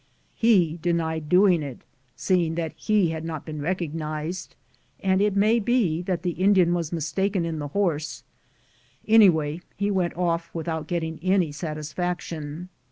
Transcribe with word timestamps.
He 0.33 0.79
denied 0.81 1.29
doing 1.29 1.61
it, 1.61 1.81
seeing 2.15 2.55
that 2.55 2.73
he 2.75 3.09
had 3.11 3.23
not 3.23 3.45
been 3.45 3.61
recognized, 3.61 4.55
and 4.99 5.21
it 5.21 5.35
may 5.35 5.59
be 5.59 6.01
that 6.01 6.23
the 6.23 6.31
Indian 6.31 6.73
was 6.73 6.91
mistaken 6.91 7.45
in 7.45 7.59
the 7.59 7.67
horse; 7.67 8.23
anyway, 9.07 9.61
he 9.77 9.91
went 9.91 10.17
off 10.17 10.49
without 10.55 10.87
getting 10.87 11.19
any 11.21 11.51
satisfaction.' 11.51 12.69